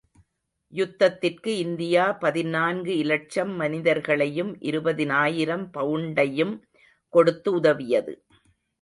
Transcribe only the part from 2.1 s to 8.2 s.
பதினான்கு இலட்சம் மனிதர்களையும் இருபதினாயிரம் பவுண்டையும் கொடுத்து உதவியது.